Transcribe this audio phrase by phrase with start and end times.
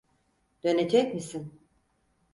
[0.63, 1.59] Dönecek misin?